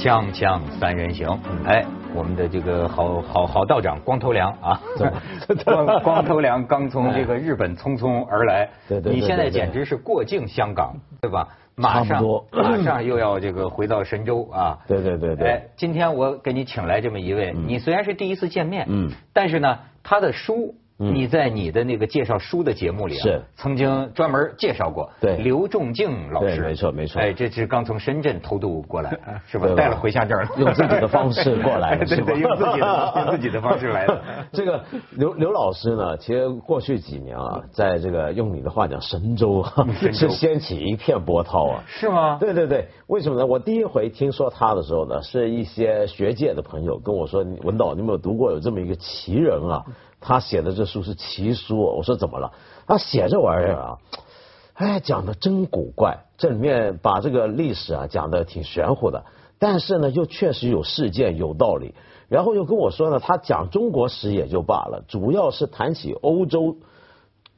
[0.00, 1.28] 锵锵三人行，
[1.66, 4.80] 哎，我们的这个好好好道长光头梁啊，
[5.62, 11.46] 光光头梁刚从这个日本匆匆而来，对对对你现在简直是过境香港，对吧？
[11.74, 15.50] 马上马上又要这个回到神州啊，对对对对。
[15.50, 19.10] 哎，今天我给你请来这么一位，你虽然是第一次见面，嗯。
[19.34, 20.74] 但是呢，他的书。
[21.00, 21.14] 嗯。
[21.14, 23.42] 你在你的那个介绍书的节目里啊，是。
[23.56, 25.36] 曾经专门介绍过，对。
[25.38, 27.20] 刘仲敬老师，对没错没错。
[27.20, 29.66] 哎，这是刚从深圳偷渡过来， 是吧？
[29.74, 32.32] 带了回乡证，用自己的方式过来的 对是吧？
[32.32, 34.20] 对，用自己的用自己的方式来的。
[34.52, 40.28] 这个刘刘老师呢，其实过去几年啊，在这个用你的话讲，神州啊神州。
[40.28, 41.82] 是掀起一片波涛啊。
[41.86, 42.36] 是吗？
[42.38, 43.46] 对对对，为什么呢？
[43.46, 48.50] 我第一回听说他的时候呢，是一些学界的朋友跟我说：“文导，你有没有读过？
[48.52, 49.84] 有这么一个奇人啊？
[50.20, 52.52] 他写的这书是奇书。”我说：“怎么了？”
[52.86, 53.98] 他写这玩意儿啊，
[54.74, 56.24] 哎，讲的真古怪。
[56.36, 59.24] 这里面把这个历史啊讲的挺玄乎的，
[59.58, 61.94] 但是呢，又确实有事件有道理。
[62.28, 66.76] 然后又跟我说呢，他讲中国史也就罢了，主要是谈起欧洲。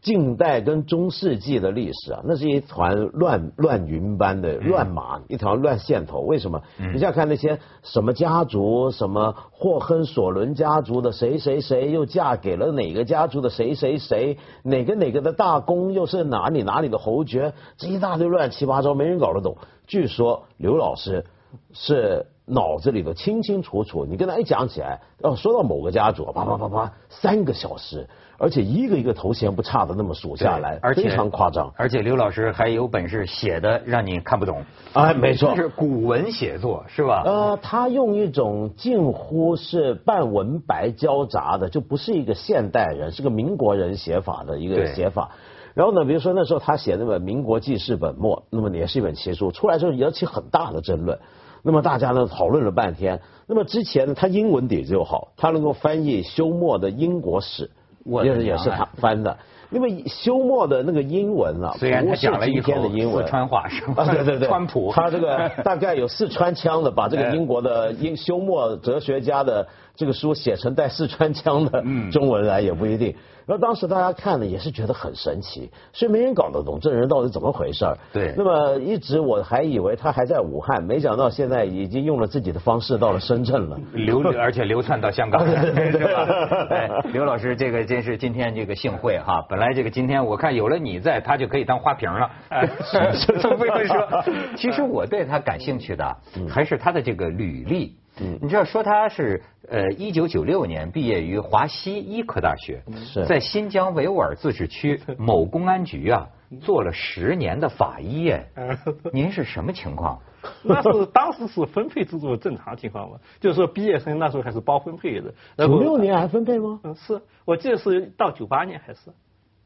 [0.02, 6.22] 近代跟中世纪的历史啊，那是一团乱乱云般的乱麻，一条乱线头。
[6.22, 6.60] 为什么？
[6.76, 19.56] 你想想看那些什么家族，什么霍亨索伦家族的谁谁谁又嫁给了哪个家族的谁谁谁，哪个哪个的大公又是哪里哪里的侯爵，这一大堆乱七八糟，没人搞得懂。
[19.86, 21.24] 据说刘老师
[21.72, 28.08] 是脑子里头清清楚楚，你跟他一讲起来，哦，说到某个家族，啪啪啪啪，三个小时。
[28.38, 31.72] 而且一个一个头衔不差的那么数下来，而且非常夸张。
[31.76, 34.64] 而且刘老师还有本事写的让你看不懂，
[34.94, 37.22] 哎，没错，是古文写作是吧？
[37.24, 45.30] 呃，他用一种近乎是半文白交杂的，就不是一个现代人，是个民国人写法的一个写法。
[45.74, 51.20] 然后呢，比如说那时候他写那本《民国记事本末》，那么也是一本奇书，出来之后引起很大的争论。
[51.62, 53.20] 那么大家呢讨论了半天。
[53.46, 57.70] 那么之前呢，他英文底子又好，他能够翻译休谟的英国史。
[58.04, 59.38] 我也是也是他翻的，
[59.72, 64.04] 因为休谟的那个英文啊，虽然他讲了一天口的英文四川话 是吧？
[64.04, 69.66] 啊，对对对，川普，他这个 大概有四川腔的，把这个英国的英休谟哲学家的
[69.96, 73.14] 这个书写成带四川腔的嗯中文来也不一定。
[73.44, 77.98] 然后当时大家看呢也是觉得很神奇，所以没人搞得懂这人到底怎么回事儿。
[78.12, 83.76] 对那么一直我还以为他还在武汉，没想到现在已经用了自己的方式到了深圳了。
[83.94, 89.44] 流而且流窜到香港， 对刘老师，这个真是今天这个幸会哈。
[89.48, 92.30] 本来这个今天我看有了你在，他就可以当花瓶了。
[93.58, 94.24] 不用说，
[94.56, 96.16] 其实我对他感兴趣的
[96.48, 97.96] 还是他的这个履历。
[98.40, 106.28] 你知道说他是呃一九九六年毕业于华西医科大学，是在新疆维吾尔自治区 某公安局啊
[106.60, 108.46] 做了十年的法医哎，
[109.14, 110.20] 您是什么情况？
[110.62, 115.32] 那是当时是分配制度的正常情况嘛，就是说毕业生那时候还是包分配的。
[115.56, 116.80] 九六年还分配吗？
[116.84, 119.00] 嗯，是我记得是到九八年还是。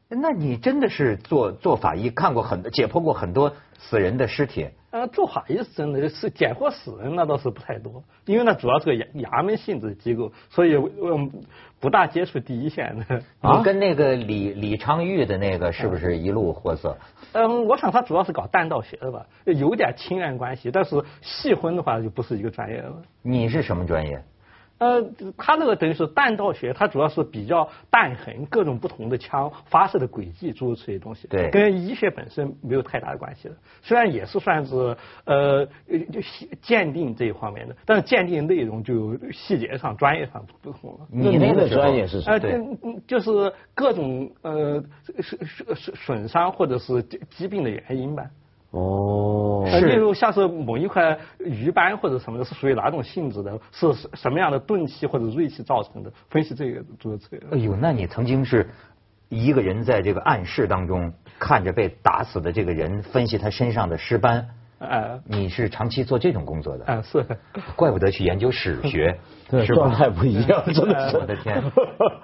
[0.09, 11.29] 那你真的是做做法医，看过很多解剖过很多死人的尸体，呃，做法医是真的，是解剖死人那倒是不太多，因为那主要是个衙衙门性质的机构，所以嗯
[11.81, 13.21] 不大接触第一线的。
[13.57, 16.97] 你跟那个李李昌钰的那个是不是一路货色？
[17.33, 22.95] 嗯，我想他主要是搞弹道学的吧，有点亲缘关系，但是细分的话就不是一个专业了。
[23.21, 24.23] 你是什么专业？
[24.79, 25.03] 呃，
[25.37, 33.55] 他那个等于是弹道学，它主要是比较弹痕各种不同的枪发射的轨迹诸如此类东西，对跟医学本身没有太大的关系的。
[33.81, 34.75] 虽然也是算是
[35.25, 41.07] 呃呃就细鉴定这一方面的，但是鉴定内容就细节上、专业上不同了。
[41.11, 42.71] 那您的那个专业是什么？
[42.83, 47.01] 呃，就是各种呃损损损损伤或者是
[47.31, 48.25] 疾病的原因吧。
[48.71, 56.11] 哦，呃例如像是某一块鱼斑或者什么的，是属于哪种性质的，是什么样的钝器或者锐器造成的？
[56.29, 57.47] 分析这个诸如此类的。
[57.51, 58.69] 哎呦，那你曾经是
[59.29, 64.47] 一个人在这个暗室当中看着被打死的这个人，分析他身上的尸斑，
[64.79, 67.25] 呃，你是长期做这种工作的，啊是，
[67.75, 69.19] 怪不得去研究史 学，
[69.49, 69.81] 对，是吧？
[69.81, 71.17] 状态不一样， 真的是。
[71.17, 71.63] 我的天！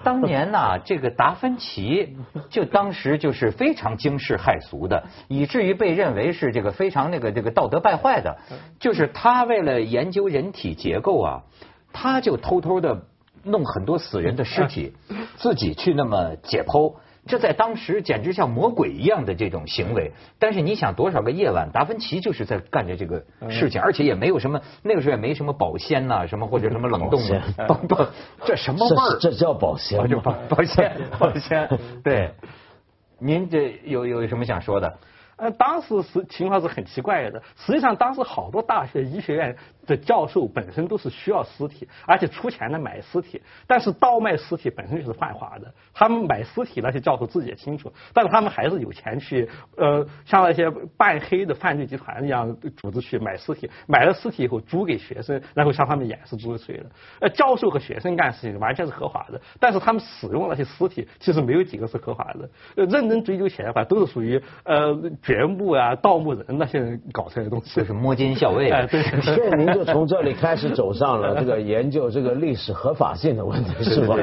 [0.04, 2.16] 当年呐，这个达芬奇
[2.50, 8.38] 就当时就是非常惊世骇俗的，以至于被认为是这个非常那个这个道德败坏的。
[8.80, 11.44] 就是他为了研究人体结构啊，
[11.92, 13.06] 他就偷偷的
[13.44, 14.94] 弄很多死人的尸体，
[15.38, 16.94] 自己去那么解剖。
[17.25, 28.06] 这在当时简直像魔鬼一样的这种行为，但是你想多少个夜晚，达芬奇就是在干着这个事情，而且也没有什么那个时候也没什么保鲜呐、什么或者什么冷冻的，不不，
[28.46, 29.18] 这什么味儿？
[29.20, 30.38] 这这叫保鲜啊，就保吗？
[30.50, 31.70] 保鲜 保鲜，
[32.04, 32.31] 对。
[33.20, 34.98] 您这有有什么想说的？
[35.44, 37.42] 呃，当时是情况是很奇怪的。
[37.57, 39.54] 实际上，当时好多大学医学院
[39.86, 43.42] 的教授本身都是需要尸体，而且出钱来买尸体。
[43.68, 45.69] 但是倒卖尸体本身就是犯法的。
[45.94, 53.69] 他们买尸体那些教授自己也清楚，但是他们还是有钱去，呃，像那些半黑的犯罪集团一样组织去买尸体。
[53.86, 56.86] 买了尸体以后租给学生，然后向他们演示追罪的。
[57.19, 62.50] 呃，教授和学生干事情完全是合法的，但是他们使用那些尸体，其实没有几个是合法的。
[62.75, 64.94] 呃，认真追究起来的话，都是属于呃
[65.34, 68.70] 掘墓啊、盗墓人那些人搞出来的东西，就是摸金校尉。
[68.70, 69.02] 哎，对。
[69.22, 74.16] 所以您就从这里开始走上了 这个研究这个历史合法性的问题，是吧？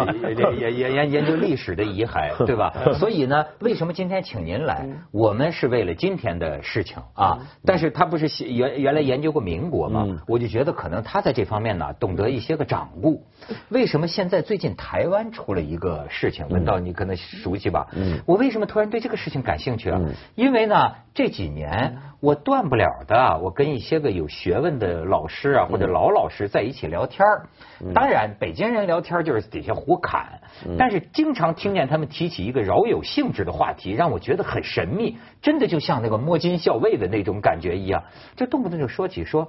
[0.59, 2.73] 研研研研究历史的遗骸， 对吧？
[2.95, 4.87] 所以呢，为什么今天请您来？
[5.11, 7.39] 我们是为了今天的事情啊。
[7.65, 10.07] 但是他不是原原来研究过民国吗？
[10.29, 13.25] 我就觉得可能他在这方面呢，懂得一些个掌故。
[13.69, 16.47] 为什么现在最近台湾出了一个事情？
[16.51, 17.89] 文道你可能熟悉吧？
[17.97, 18.21] 嗯。
[18.27, 20.01] 我为什么突然对这个事情感兴趣啊？
[20.35, 27.46] 因为呢，这几年我断不了的，我跟一些个有学问的老师啊，或者老老师在一起聊天儿。
[27.94, 30.40] 当然，北京人聊天就是底下胡侃，
[30.78, 38.04] 但是经常听见他们提起一个饶有兴致的话题，让我觉得很神秘，真的就像那个摸金校尉的那种感觉一样，
[38.37, 39.48] 就动不动就说起说。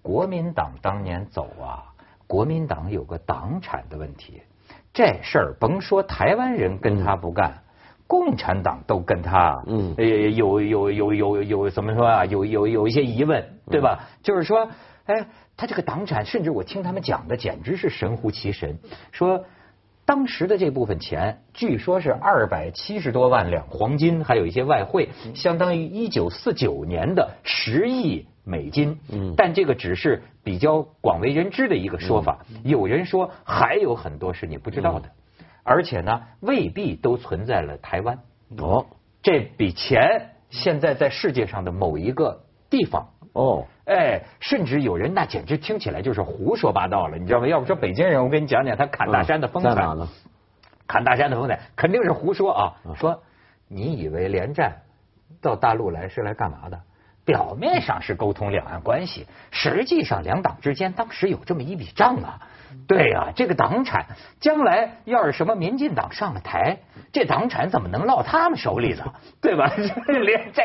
[0.00, 1.84] 国民党当年走啊，
[2.26, 4.40] 国民党有个党产的问题，
[4.92, 7.62] 这事儿甭说台湾人跟他不干，
[8.08, 9.94] 共产党都跟他，嗯，
[10.34, 12.24] 有有有有有怎么说啊？
[12.24, 14.08] 有有有一些疑问，对吧？
[14.24, 14.68] 就是说，
[15.04, 18.78] 哎，他这个党产，甚至我听他们讲的，简直是神乎其神。
[19.12, 19.44] 说
[20.04, 28.26] 当时的这部分钱，据说是二百七十多万两黄金，还有一些外汇，相当于一九四九年的十亿。
[28.48, 32.46] 美金，嗯，但这个只是比较广为人知的一个说法。
[32.64, 35.10] 有人说还有很多是你不知道的，
[35.68, 38.18] 而且呢，未必都存在了台湾。
[38.56, 38.86] 哦，
[39.22, 43.10] 这笔钱现在在世界上的某一个地方。
[43.34, 47.46] 哦，哎，甚至有人那简直听起来就是胡说八道了，你知道吗？
[47.46, 49.74] 要不说北京人，我跟你讲讲他砍大山的风采。
[49.74, 50.08] 在哪呢？
[50.86, 52.74] 砍大山的风采肯定是胡说啊！
[52.96, 53.22] 说
[53.68, 54.78] 你以为连战
[55.42, 56.80] 到大陆来是来干嘛的？
[57.28, 62.40] 表面上是沟通两岸关系，实际上两党之间当时有这么一笔账啊。
[62.86, 64.06] 对呀，这个党产
[64.40, 66.78] 将来要是什么民进党上了台，
[67.12, 69.12] 这党产怎么能落他们手里呢？
[69.42, 69.70] 对吧？
[70.08, 70.62] 连这，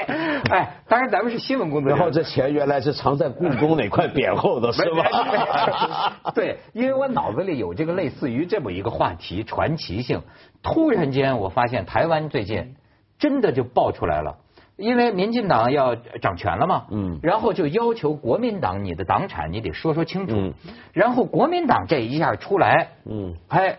[0.50, 6.14] 哎，当然咱们是新闻工作，然后这钱原来是藏在故宫哪块匾后头，是吧？
[6.34, 10.22] 对，因为我脑子里有这个类似于这么一个话题，传奇性。
[10.62, 12.76] 突然间，我发现台湾最近
[13.20, 14.38] 真的就爆出来了。
[14.76, 20.54] 因为民进党要掌权了嘛，嗯，然后就要求国民党你的党产你得说说清楚，嗯，
[20.94, 23.78] 然后国民党这一下出来，嗯，哎，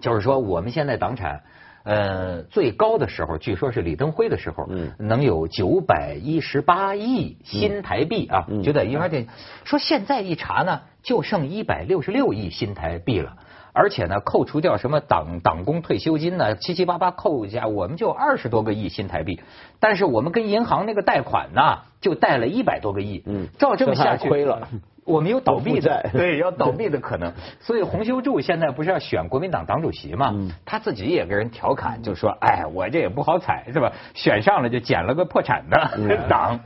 [0.00, 1.42] 就是说我们现在党产，
[1.84, 9.26] 呃，最高的时候据说是李登辉的时候，嗯，能有九百一十八亿新台币啊，九百一十八亿，
[9.64, 13.38] 说现在一查呢，就剩一百六十六亿新台币了。
[13.72, 19.40] 而且呢，扣除掉什么党党工退休金呢，七七八八扣一下，我们就二十多个亿新台币。
[19.80, 23.22] 但是我们跟银行那个贷款呢，就贷了一百多个亿。
[23.26, 24.68] 嗯，照这么下去，亏了，
[25.04, 27.32] 我们有倒闭的， 对，要倒闭的可能。
[27.60, 30.34] 所以洪秀柱现在不是要选国民党党主席嘛？
[30.64, 33.92] 他自己也跟人调侃，就说：“哎，我这也不好踩，是吧？
[34.14, 36.60] 选上了就捡了个破产的 党。”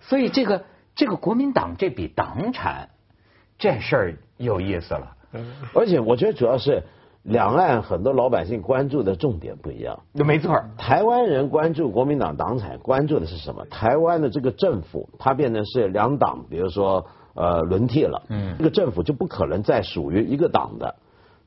[0.00, 0.64] 所以这个
[0.94, 2.88] 这个国民党这笔党产
[3.58, 5.15] 这事儿有意思了。
[5.74, 6.82] 而且我觉得主要是
[7.22, 10.00] 两岸很多老百姓关注的重点不一样。
[10.12, 13.64] 那没错，台湾人关注国民党党产，关注的是什么？
[13.66, 20.94] 台湾的这个政府，它变成是两党，比如说呃轮替了，嗯，这个政府就不可能再属于一个党的。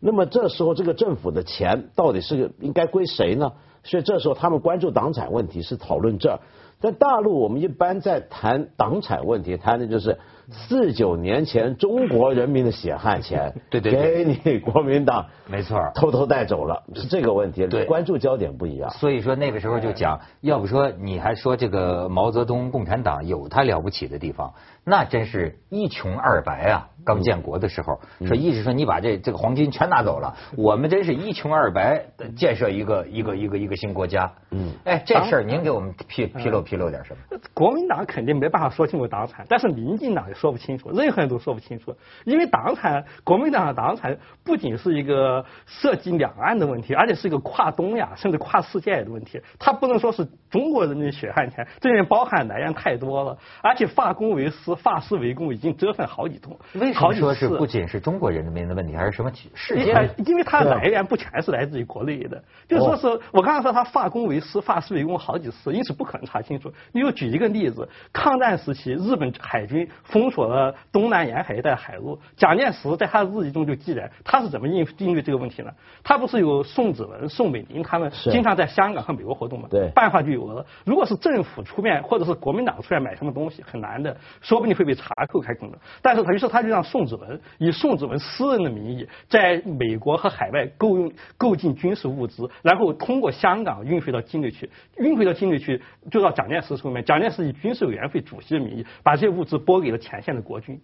[0.02, 3.54] 那么这时候这个政府的钱到底是应该归谁呢？
[3.84, 6.40] 所以这时候他们关注党产问题是讨论这儿。
[6.80, 10.18] 在大陆，我们一般在谈党产问题，谈的就是
[10.52, 18.90] 四九年前中国人民的血汗钱， 对对，给你国民党，没错，偷偷带走了，是这个问题，对，关注焦点不一样。
[18.92, 24.54] 所以说那个时候就讲，要不说你还说这个毛泽东共产党有他了不起的地方，
[24.84, 26.90] 那真是一穷二白啊！
[27.06, 34.32] 刚建国的时候，说意思说你把这这个黄金全拿走了，我们真是一穷二白建设一个一个一个一个新国家。
[34.52, 37.40] 嗯，哎，这事儿您给我们披披露披露点什么？
[37.54, 49.42] 国民党肯定没办法说清楚党产，但是民进党也说不清楚，任何人都说不清楚，因为党产，国民党的党产不仅是一个涉及两岸的问题，而且是一个跨东亚甚至跨世界的问题。
[49.58, 56.60] 它不能说是中国人民的血汗钱，这里面包含来源太多了，而且发公为私，发私为公，已经折腾好几通。
[56.74, 60.10] 为什么说是不仅是中国人民的问题，还是什么世界？
[60.26, 66.50] 因为它来源不全是来自于国内的，就说是我刚才说他发公为私，发私为公好几次，因此不可能查清。
[66.50, 66.74] 清楚。
[66.92, 75.72] 你就举一个例子，抗战时期日本海军封锁了东南沿海一带海路，蒋介石在他的日记中就记载他是怎么应应对这个问题呢？
[76.04, 79.68] 他不是有宋子文、宋美龄他们经常在香港和美国活动吗？
[79.70, 80.66] 对办法就有了。
[80.86, 85.78] 如果是政府出面或者是国民党出面买什么东西，很难的，说不定会被查扣开工的。
[86.02, 95.82] 但是他于是他就让宋子文以宋子文私人的名义，在美国和海外购用购进军事物资，然后通过香港运回到境内去，运回到境内去
[96.12, 97.04] 就到蒋介石手里面。
[97.04, 100.82] 蒋介石以军事委员会主席的名义，把这些物资拨给了前线的国军。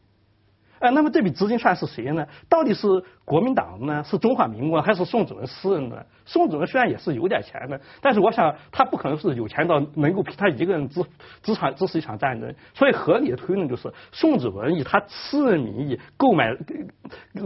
[0.78, 2.28] 呃，那么这笔资金算是谁呢？
[2.50, 2.86] 到底是
[3.24, 4.04] 国民党呢？
[4.04, 6.06] 是中华民国还是宋子文私人的？
[6.26, 11.02] 宋子文虽然也是有点钱的，但是我想他不可能是有钱到能够凭他一个人支
[11.42, 12.54] 支场支持一场战争。
[12.74, 16.54] 所以合理的推论就是，宋子文以他私人名义购买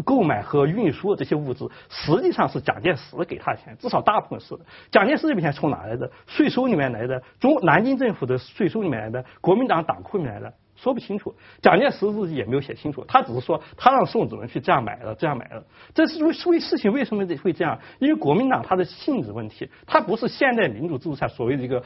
[0.03, 4.57] 购买和运输的这些物资，实际上是蒋介石给他钱，至少大部分是。
[4.89, 6.11] 蒋介石这笔钱从哪来的？
[6.25, 10.51] 税收里面来的，中南京政府的税收里面来的，国民党党库里面来的。
[10.81, 15.61] 说不清楚，蒋介石自己也没有写清楚，他只是说他让宋子文去这样买了，这样买了。
[15.93, 17.77] 这是为为事情为什么会这样？
[17.99, 21.83] 因为国民党它的性质问题，它不是现代民主制度下所谓的一个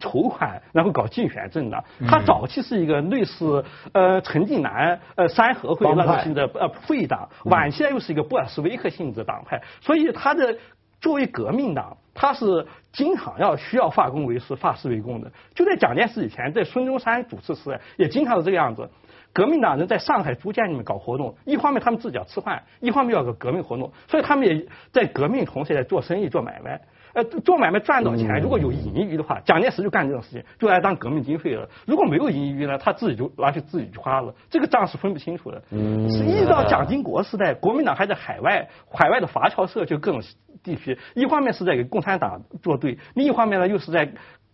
[0.00, 10.56] 筹款然后搞竞选政党，它早期是一个类似呃陈近南呃三合会那种性质呃会党，晚期又是一个布尔什维克性质党派，所以它的。
[11.02, 15.30] 作为革命党，他是经常要需要化公为私、化私为公的。
[15.54, 18.88] 就在蒋介石以前，在孙中山主持时代，也经常是这个样子。
[19.34, 26.80] 革命党人在上海租界里面搞活动，一方面他们自己要吃饭，一方面要搞革命活动，所以他们也在革命同时也在做生意、做买卖。
[27.14, 31.68] 呃，做买卖赚到钱，如果有盈余的话，蒋介石就干这种事情，就来当革命经费了。
[31.86, 35.62] 如果没有盈余呢，他自己就拿去自己去花了，这个账是分不清楚的。
[35.70, 40.22] 嗯，是一直到蒋经国时代，国民党还在海外，海外的华侨社就各种
[40.62, 44.10] 地区，一方面是在给共产党作对，另一方面呢又是在。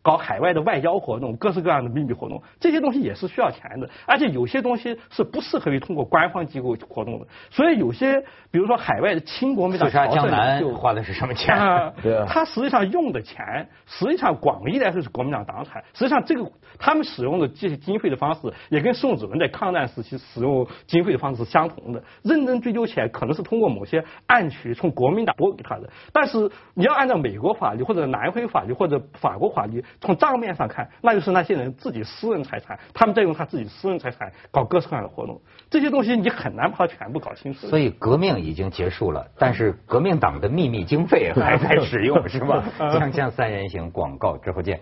[0.09, 7.27] 搞海外的外交活动，各式各样的秘密活动，这些东西也是需要钱的，而且有些东西是不适合于通过官方机构活动的。
[7.51, 8.19] 所以有些，
[8.51, 11.55] 比如说海外的亲国民党，刺杀江南花的是什么钱？
[12.03, 15.85] 对啊，他实际上用的钱，实际上广义来说是国民党党产。
[15.93, 22.03] 实际上，这个他们使用的这些经费的方式，也跟宋子文在抗战时期使用经费的方式是相同的。
[22.23, 25.91] 认真追究起来，可能是通过某些暗渠从国民党拨给他的。
[26.15, 29.85] 但是你要按照美国法律或者南非法律或者法国法律。
[30.01, 37.67] 从账面上看，那就是那些人自己私人财产，他们在用他自己私人财产搞各式各样的活动，这些东西你很难把它全部搞清楚。
[37.67, 42.65] 所以革命已经结束了，但是革命党的秘密经费还在使用， 是吧？
[42.79, 44.79] 锵锵三人行，广告之后见。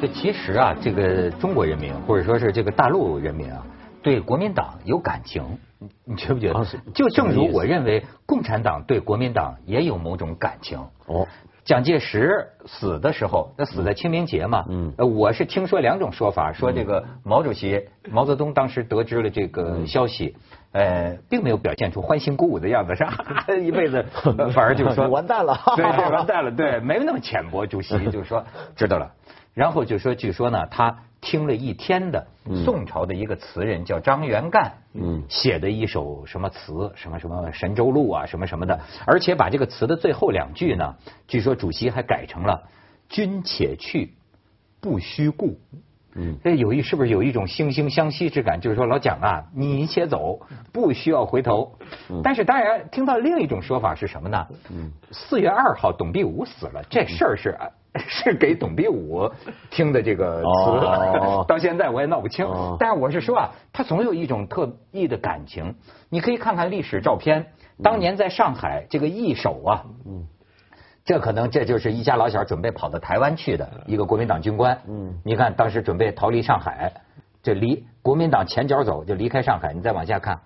[0.00, 3.64] 这其实啊，这个中国人民或者说是这个大陆人民啊，
[4.02, 5.58] 对国民党有感情，
[6.04, 6.66] 你觉不觉得？
[6.92, 10.78] 就正如我认为，共产党对国民党也有某种感情。
[11.06, 11.26] 哦。
[11.66, 14.64] 蒋介石死的时候，那死在清明节嘛。
[14.68, 14.94] 嗯。
[14.96, 20.36] 呃，我是听说两种说法，说这个毛主席毛泽东当时得知了这个消息，
[20.72, 23.44] 呃，并没有表现出欢欣鼓舞的样子，是吧？
[23.60, 24.02] 一辈子
[24.54, 27.66] 反而就说 完蛋了，对对，完蛋了，对，没那么浅薄。
[27.66, 28.44] 主席就是说
[28.76, 29.10] 知道了，
[29.52, 30.96] 然后就说，据说呢，他。
[31.26, 32.24] 听了一天的
[32.64, 35.24] 宋朝的一个词人叫张元干嗯。
[35.28, 40.94] 写的一首什么词，什么什么神州路啊，什么什么的，而且把这个词的最后两句呢，
[41.26, 42.68] 据说主席还改成了
[43.10, 44.14] “君且去，
[44.80, 45.58] 不须顾”。
[46.16, 48.60] 嗯，这有一是不是有一种惺惺相惜之感？
[48.60, 50.40] 就是说老蒋啊，你且走，
[50.72, 51.70] 不需要回头。
[52.22, 54.46] 但是当然听到另一种说法是什么呢？
[54.70, 57.56] 嗯，四月二号董必武死了，这事儿是。
[58.06, 59.26] 是给董必武
[59.70, 60.70] 听的这个词，
[61.48, 62.46] 到现在我也闹不清。
[62.78, 65.74] 但是我是说啊，他总有一种特异的感情。
[66.10, 67.46] 你可以看看历史照片，
[67.82, 70.26] 当年在上海这个易手啊，嗯，
[71.06, 74.76] 这可能这就是一家老小准备跑到台湾去的一个国民党军官。
[74.88, 76.92] 嗯，你看当时准备逃离上海，
[77.42, 79.72] 这离国民党前脚走就离开上海。
[79.72, 80.40] 你再往下看。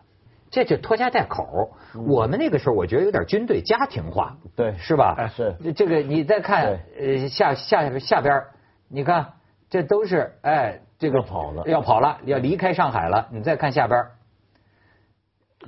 [0.51, 1.71] 这就拖家带口，
[2.09, 5.31] 我们那个时候我觉得有点军队家庭化，对，是吧？
[5.35, 5.55] 是。
[5.73, 8.43] 这个你再看，呃，下下下边，
[8.89, 9.25] 你看
[9.71, 13.29] 这都是哎，这个跑了，要跑了，要离开上海了。
[13.31, 13.99] 你再看下边，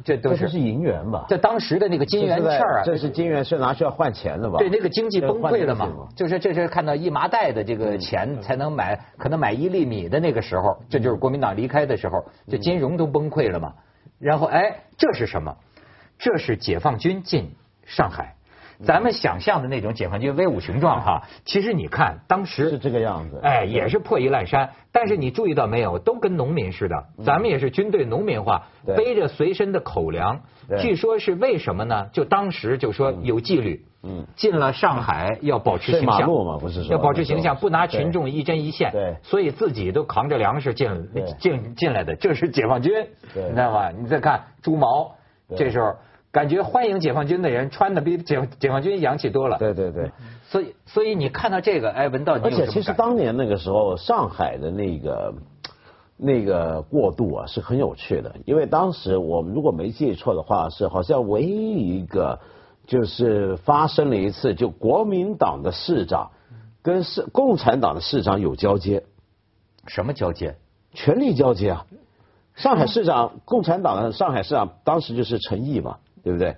[0.05, 1.27] 这都是是银元吧？
[1.29, 4.59] 这当时的那个金元券啊，这是金元是拿去要换钱的吧？
[4.59, 13.75] 对，那个经济崩溃了嘛，就是这是看到一麻袋的这个钱才能买，可能买一粒米的那个时候，这就是国民党离开的时候，这金融都崩溃了嘛。
[14.19, 15.55] 然后，哎，这是什么？
[16.19, 17.51] 这是解放军进
[17.85, 18.35] 上海。
[18.85, 24.71] 咱们想象的那种解放军威武雄壮哈，其实你看当时是这个样子，哎，也是破衣烂衫。
[24.95, 27.05] 但是你注意到没有，都跟农民似的。
[27.25, 30.41] 咱们也是军队农民化，背着随身的口粮。
[30.81, 32.09] 据说是为什么呢？
[32.13, 41.09] 就当时就说有纪律，嗯，进了上海要保持形象嘛，不是说要保持形象，不拿群众一针一线，对，所以自己都扛着粮食进
[41.39, 42.93] 进进来的，这是解放军，
[43.35, 43.91] 你知道吧？
[43.97, 45.15] 你再看朱毛，
[45.57, 45.95] 这时候
[46.33, 50.11] 感觉欢迎解放军的人穿的比解解放军洋气多了，对对对，
[50.49, 55.35] 所以所以你看到这个，哎，文道，而且其实当年那个时候上海的那个。
[56.25, 62.39] 那个过渡啊是很有趣的，因为当时我们如果没记错的话，是好像唯一一个
[62.87, 66.31] 就是发生了一次，就国民党的市长
[66.81, 69.03] 跟市共产党的市长有交接。
[69.89, 70.55] 什么交接？
[70.93, 71.87] 权力交接啊！
[72.55, 76.57] 上海市长，共产党的上海市长当时就是陈毅嘛，对不对？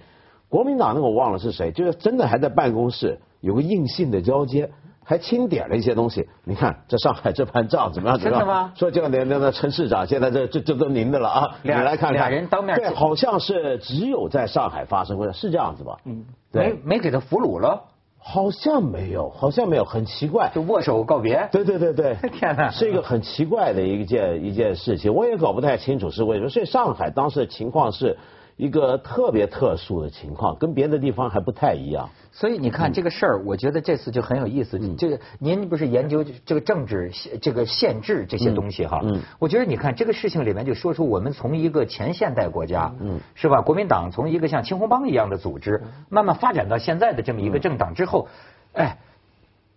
[0.49, 4.71] 国民党那个我忘了是谁，就是真的还在办公室有个硬性的交接。
[5.07, 8.19] 还清点了一些东西，你看这上海这盘账怎么样？
[8.19, 8.73] 真的吗？
[8.75, 11.57] 说叫那那那陈市长，现在这这这都您的了啊！
[11.61, 15.99] 你来看看，俩人当面对，好像是只有在上海发生过，是这样子吧？
[16.07, 17.83] 嗯，没没给他俘虏了？
[18.19, 20.51] 好像没有，好像没有，很奇怪。
[20.55, 21.51] 就握手告别？
[21.53, 26.49] 对对对对， 天哪，是一个很奇怪的一件一件事情，我也搞不太清楚是为什么。
[26.49, 28.17] 所以上海当时的情况是。
[28.57, 32.09] 一个特别特殊的情况，跟别的地方还不太一样。
[32.31, 34.79] 所以你看这个事儿，我觉得这次就很有意思。
[34.97, 37.11] 这个您不是研究这个政治、
[37.43, 39.01] 这个限制这些东西哈？
[39.03, 39.21] 嗯。
[39.41, 43.61] 我觉得你看这个事情里面，就说出我们从一个前现代国家，嗯，是吧？
[43.61, 48.29] 国民党从一个像青红帮一样的组织，慢慢发展到现在的这么一个政党之后，
[48.73, 48.99] 哎，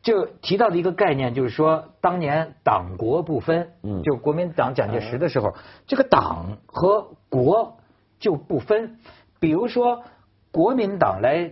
[0.04, 5.56] 就提到的一个概念，就是说当年党国不分，嗯，就国民党蒋介石的时候，
[5.88, 7.78] 这个党和国。
[8.20, 8.98] 就不分，
[9.40, 10.04] 比如说
[10.52, 11.52] 国民党来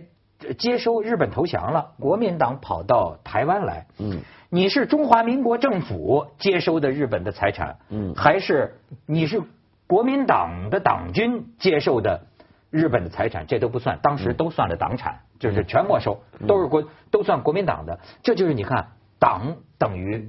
[0.58, 4.20] 接收日本投降了，国民党跑到台湾来，嗯，
[4.50, 9.42] 你是中华民国政府接收的日本的财产，嗯，还是你是
[9.86, 12.26] 国民党的党军接受的
[12.70, 20.28] 日本的财产，这都不算，当时都算了党产，就是全没收，都是国都算国民党的，这就是你看，党等于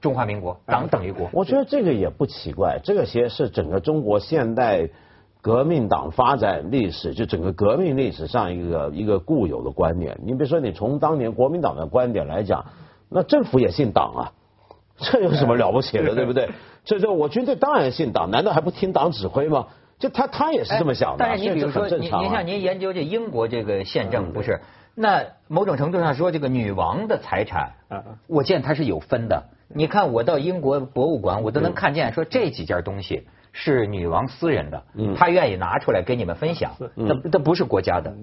[0.00, 4.88] 中华民国，党等于国，我觉得这个也不奇怪，这个些是整个中国现代。
[5.42, 10.20] 革命党发展历史，就整个革命历史上一个一个固有的观念。
[10.24, 12.66] 你比如说，你从当年国民党的观点来讲，
[13.08, 14.22] 那政府也姓党啊，
[14.96, 16.48] 这有什么了不起的，对不对？
[16.84, 19.66] 这这我军队当然姓党，难道还不听党指挥吗？
[19.98, 21.16] 就他他也是这么想的。
[21.18, 24.60] 但是你比如说，您您像您研究这英国这个宪政，不是？
[24.94, 27.72] 那某种程度上说，这个女王的财产，
[28.28, 29.44] 我见它是有分的。
[29.74, 33.26] 你看，我到英国博物馆，我都能看见说这几件东西。
[33.52, 34.82] 是女王私人的，
[35.16, 38.14] 她愿意拿出来跟你们分享，那那不是国家的，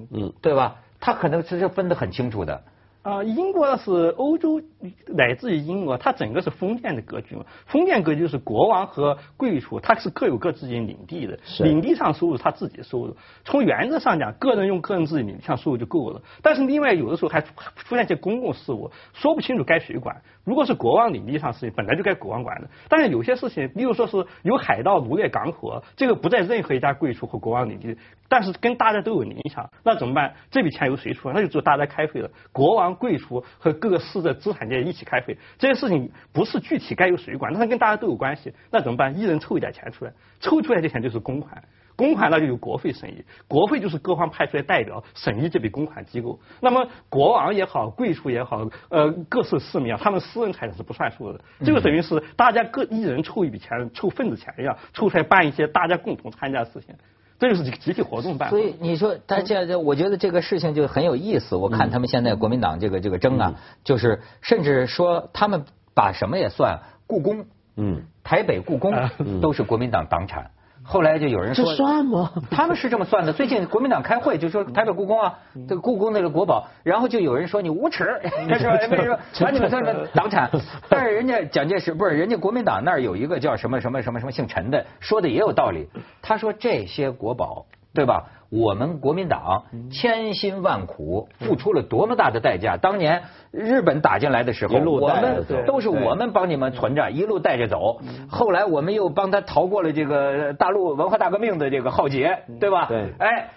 [0.41, 0.77] 对吧？
[0.99, 2.63] 她可能是分得很清楚的。
[3.09, 4.61] 啊，英国是欧洲，
[5.07, 7.43] 乃至于英国，它整个是封建的格局嘛。
[7.65, 13.17] 封建格局是国王和贵族，它是各有各自己领地的，领地上收入他自己收入。
[13.43, 16.21] 从原则上讲，个人用个人自己领地上收入就够了。
[16.43, 20.21] 但是另外有的时候还出现一些公共事务，说不清楚该谁管。
[20.43, 22.69] 如果是国王领地上事情，本来就该国王管的。
[22.87, 30.35] 但是有些事情，例如说是有海盗掳掠港口，这个不在任何一家贵族和国王领地，但是跟大家都有影响，那怎么办？
[30.51, 31.31] 这笔钱由谁出？
[31.31, 32.29] 那就只有大家开会了。
[32.51, 32.98] 国王。
[32.99, 39.17] 贵族和各个市的资产阶级一起开会，这些事情不是具体该由谁管，但是跟大家都有关系，那怎么办？
[39.17, 41.63] 一人凑一点钱出来，凑出来这钱就是公款，
[41.95, 46.39] 公款那就由国会审议，国会就是各方派出来代表审议这笔公款机构。
[46.59, 56.93] 那么国王也好，贵族也好，呃，各市市民啊，他们私人财产是不算数的，这个等于是大家各一人凑一笔钱，凑份子钱一样，凑出来办一些大家共同参加的事情。
[57.39, 58.49] 这就是集体活动办。
[58.49, 61.55] 所以你说，他这样，我觉得这个事情就很有意思。
[61.55, 67.45] 我看他们现在国民党这个这个争啊，就是甚至说他们把什么也算，故宫，
[67.77, 68.93] 嗯，台北故宫
[69.41, 70.51] 都是国民党党产。
[70.89, 72.31] 后来就有人说，这算吗？
[72.49, 73.31] 他们是这么算的。
[73.31, 78.19] 最近国民党开会就说台北故宫啊，这个故宫那个国宝，然后就有人说你无耻，
[78.57, 78.73] 是吧？
[78.89, 80.49] 为什么把你们算成党产？
[80.89, 85.87] 但是人家蒋介石不是，人家国民党那儿有一个叫什么什么什么什么姓陈的，说的也有道理。
[86.23, 87.67] 他说这些国宝。
[87.99, 88.27] 对吧？
[88.49, 92.77] 我们国民党千辛万苦付出了多么大的代价？
[92.77, 97.99] 当年日本打进来的时候，我们都是我们帮你们存着，一路带着走。
[98.29, 102.85] 后来我们又帮他逃过了这个大陆文化大革命的这个浩劫，对吧？
[102.87, 103.11] 对。
[103.19, 103.49] 哎，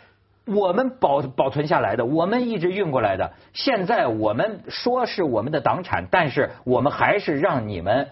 [0.44, 3.30] 我们保保存下来的，我们一直运过来的。
[3.52, 8.08] 现在我们说是我们的党产，但是我们还是让你们。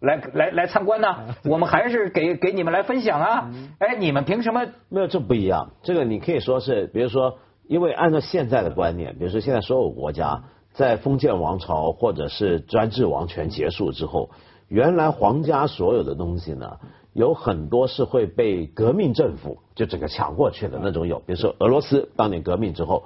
[0.00, 3.50] 来来来参观呢， 我们还是给给你们来分享啊！
[3.78, 4.66] 哎，你们凭什么？
[4.88, 5.70] 没有，这不一样。
[5.82, 14.30] 这个你可以说是，比如说，因为按照现在的观念，比如说现在所有国家在封建王朝或者是专制王权结束之后，
[14.68, 16.78] 原来皇家所有的东西呢，
[17.12, 23.04] 有很多是会被革命政府就整个抢过去的那种有，比如说俄罗斯当年革命之后。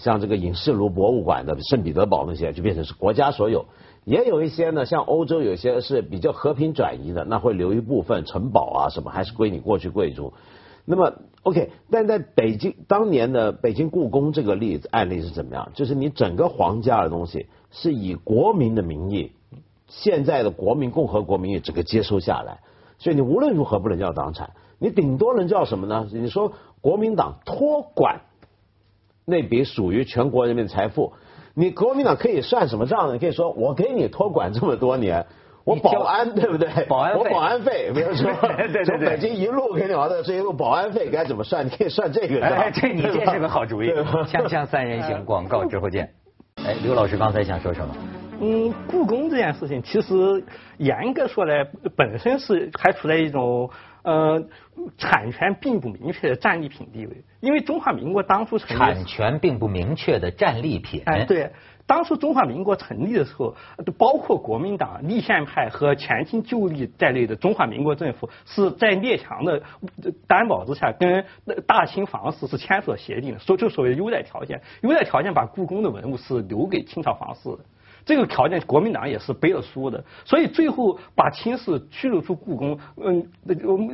[0.00, 3.66] 像这个影视卢博物馆的圣彼得堡那些，就变成是国家所有。
[4.08, 10.32] 也有一些呢，像欧洲有些是比较和平转移的，那会留一部分城堡啊什么，还是归你过去贵族。
[10.86, 15.72] 那么 OK，但在北京当年的北京故宫这个例子案例是怎么样？
[15.74, 19.32] 就是你整个皇家的东西是以国民的名义，
[19.88, 22.60] 现在的国民共和国名义整个接收下来，
[22.96, 26.08] 所以你无论如何不能叫党产，你顶多能叫什么呢？
[26.10, 28.22] 你说国民党托管
[29.26, 31.12] 那笔属于全国人民财富，
[31.58, 33.14] 你国民党可以算什么账呢？
[33.14, 35.26] 你可以说我给你托管这么多年。
[35.64, 36.68] 我保安对不对？
[36.86, 41.66] 保安费，我保安费，比如说 对对对从北京一路给你玩到这一路保安费该怎么算？
[41.66, 42.50] 你可以算这个账。
[42.50, 43.90] 哎，这你这是个好主意。
[43.90, 46.08] 锵锵三人行，广告之后见。
[46.64, 47.94] 哎，刘老师刚才想说什么？
[48.40, 50.14] 嗯，故宫这件事情，其实
[50.78, 51.66] 严格说来，
[51.96, 53.68] 本身是还处在一种
[54.02, 54.44] 呃
[54.96, 61.02] 产权并不明确的战利品地位，因为中华民国当初成立产权并不明确的战利品。
[61.06, 61.52] 哎，对，
[61.86, 63.54] 当初中华民国成立的时候，
[63.98, 69.62] 包括国民党、立宪派和前清旧历在内的中华民国政府，是在列强的
[70.26, 71.24] 担保之下，跟
[71.66, 74.60] 大清皇室是签署了协定的，所就所谓的优待条件。
[74.82, 77.58] 优待条件把故宫的文物是留给清朝皇室的。
[78.08, 83.28] 这个条件，国民党也是背了书的，所以最后把清室驱逐出故宫，嗯，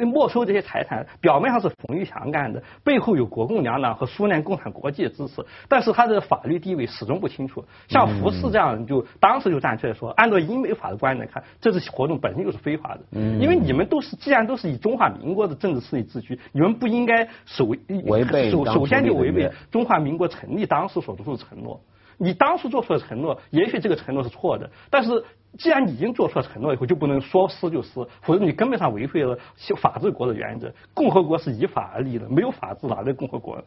[0.06, 7.64] 没收这些财产，表面上是冯玉祥干的，背后有国共两党和苏联共产国际的支持，但是他的法律地位始终不清楚。
[7.88, 21.80] 像胡适这样，就当时就站出来说，按照英美法的观点来看，这次活动本身就是非法的，因为你们都是既然都是以中华民国的政治势力自居，你们不应该首违背首首先就违背中华民国成立当时所做出的承诺。
[22.18, 25.24] 你当初做出的承诺，也许这个承诺是错的，但是
[25.58, 29.38] 既然你已经做出了承诺以后，就不能说撕就撕，否则你根本上违背了
[29.76, 30.72] 法治国的原则。
[30.92, 33.62] 共和国是以法而立的，没有法治哪来共和国？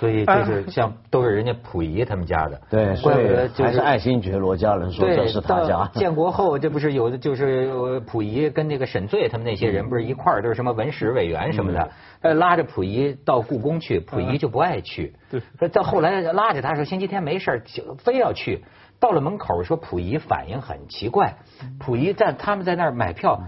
[0.00, 5.88] 所以就是像都是人家溥仪他们家的，对，所怪不得以还就是是爱新觉罗家人说对，这是他家。
[5.94, 11.90] 建国后，这不是有的就是呃溥仪跟那个沈醉他们那些人不是一块儿都是什么文史委员什么的，
[12.22, 15.14] 呃拉着溥仪到故宫去，溥仪就不爱去。
[15.30, 18.64] 对说到后来拉着他说星期天没事儿就非要去，
[18.98, 21.36] 到了门口说溥仪反应很奇怪，
[21.78, 23.40] 溥仪在他们在那儿买票，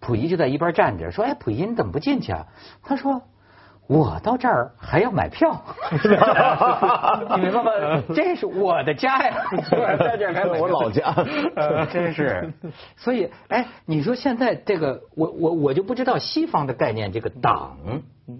[0.00, 2.46] 溥仪就在一边站着说哎溥仪你怎么不进去啊？
[2.82, 3.22] 他说。
[3.86, 8.02] 我到这儿还要买票， 你明白吗？
[8.14, 9.34] 这是我的家呀，
[9.98, 11.14] 在这儿还买我老家
[11.54, 12.50] 呃 真是。
[12.96, 17.76] 所以，哎，你说现在这个，我我我就不知道西方的概念，这个党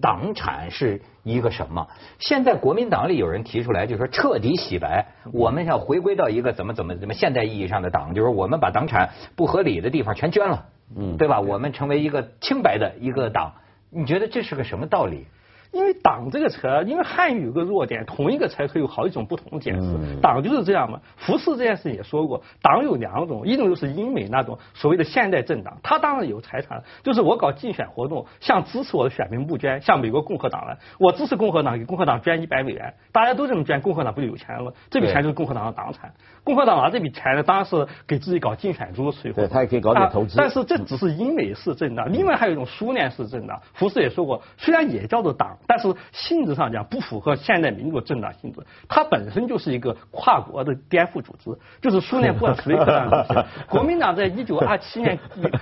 [0.01, 1.89] 党产是一个什么？
[2.19, 10.65] 现在国民党里有人提出来，就说彻底洗白，我们要回归到一个怎么怎么怎么现代意义上的党，就是我们把党产不合理的地方全捐了，
[10.97, 11.41] 嗯对吧？
[11.41, 13.53] 我们成为一个清白的一个党，
[13.95, 15.27] 你觉得这是个什么道理？
[15.75, 19.81] 因为“党”这个词儿，因为汉语有个弱点，同一个词儿可以有好几种不同的解释。
[19.81, 21.01] 嗯党就是这样嘛。
[21.17, 34.73] 福斯这件事也说过，党有两种，一种就是英美那种所谓的现代政党，他当然有财产，就是我搞竞选活动，向支持我的选民募捐，像美国共和党了，我支持共和党，给共和党捐一百美元，大家都这么捐，共和党不就有钱了？
[34.91, 36.13] 这笔钱就是共和党的党产。
[36.45, 43.61] 共和党拿这笔钱呢，当然是给自己搞竞选支持，对他也可以搞点投资啊但是这只是英美式政党，另外还有一种苏联式政党。
[43.73, 53.49] 福斯也说过，虽然也叫做党，但是性质上讲不符合现代民主政党性质，它本身就是一个跨国的颠覆组织，就是苏联布尔什维克这样的东西。
[53.69, 55.19] 国民党在一九二七年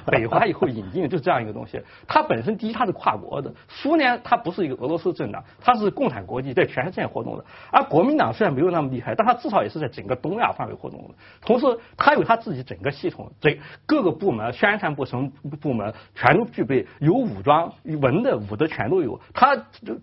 [0.07, 11.15] 北伐以后引进的就是这样一个东西，它本身第一它是跨国的，苏联它不是一个俄罗斯政党，它是共产国际在全世界活动的，而国民党虽然没有那么厉害，但它至少也是在整个东亚范围活动的。
[11.41, 19.21] 同时，它有它自己整个系统，这各个部门、宣传部什么部门全都具备，有武装、文的、武的全都有。
[19.35, 19.57] 它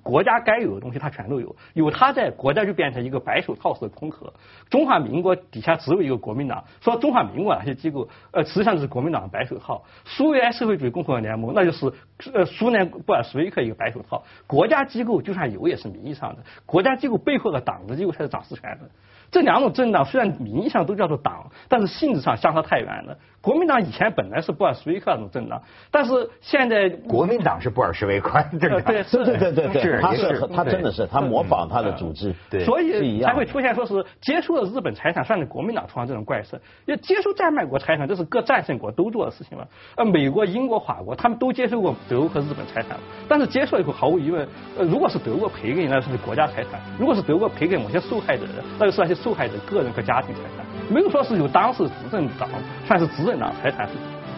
[0.04, 4.34] 国家该有的东西它全都有，有它在，国家就变成一个白手套式的空壳。
[4.69, 9.84] 中华民国底下只有一个国民党，说中华民国哪些机构，呃，实际上就是国民党的白手套。
[10.06, 11.91] 苏维埃社会主义共和国联盟，那就是
[12.34, 14.23] 呃苏联布尔什维克一个白手套。
[14.47, 18.89] 国家机构就算有，也是名义上的，国家机构背后的党的机构才是掌实权的。
[19.32, 23.18] 这两种政党虽然名义上都叫做党，但是性质上相差太远了。
[23.42, 36.60] 国民党以前本来是布尔什维克那种政党，但是现在国民党是布尔什维克政党，呃对 对对对对对，他是他真的是他模仿他的组织，对所以才会出现说是接收了日本财产算是国民党头上这种怪事。
[36.86, 39.65] 因为接收战败国财产，这是各战胜国都做的事情了。
[39.96, 42.98] 呃，美国、英国、法国他们都接收过德国和日本财产，
[43.30, 44.46] 但是接受以后毫无疑问，
[44.78, 50.66] 呃，如果是德国赔给你，那是国家财产；如果是德国赔给某些受害者的，那就是那些受害者个人和家庭财产。
[50.90, 52.50] 没有说是有当时执政党
[52.88, 53.88] 算是执政党财产。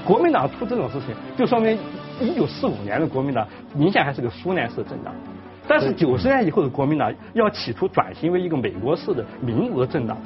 [0.03, 1.77] 国民党出这种事情，就说明
[2.19, 5.13] 一九四五年的国民党明显还是个苏联式政党。
[5.67, 10.17] 但是九十年以后的国民党要企图转型为一个美国式的民主的政党，